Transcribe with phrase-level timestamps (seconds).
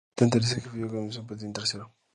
[0.15, 1.85] Tren de aterrizaje fijo convencional con patín trasero.